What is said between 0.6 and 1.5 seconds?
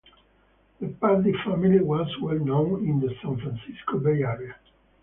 The Pardee